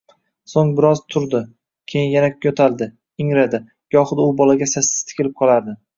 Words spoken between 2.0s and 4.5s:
yana yoʻtaldi, ihradi. Gohida u